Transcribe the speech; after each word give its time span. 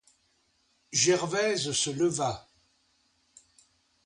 Gervaise 1.01 1.73
se 1.81 1.91
leva. 1.99 2.33